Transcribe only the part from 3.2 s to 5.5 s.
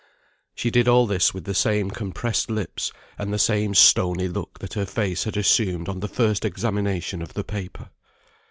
the same stony look that her face had